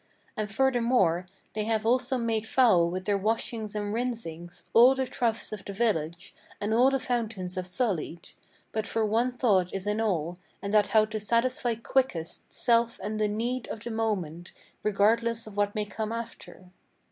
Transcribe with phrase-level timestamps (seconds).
[0.35, 5.53] And furthermore they have also made foul with their washings and rinsings All the troughs
[5.53, 8.31] of the village, and all the fountains have sullied;
[8.73, 13.19] For but one thought is in all, and that how to satisfy quickest Self and
[13.19, 16.71] the need of the moment, regardless of what may come after."